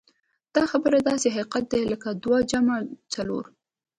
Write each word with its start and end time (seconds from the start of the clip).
دا 0.55 0.63
خبره 0.71 0.97
داسې 1.09 1.27
حقيقت 1.35 1.63
دی 1.71 1.81
لکه 1.91 2.09
دوه 2.23 2.37
جمع 2.51 2.75
دوه 2.83 2.89
څلور. 3.13 3.43